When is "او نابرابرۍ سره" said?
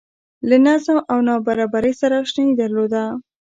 1.11-2.15